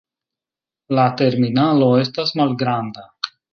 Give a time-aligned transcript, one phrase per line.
[0.99, 3.07] La terminalo estas malgranda.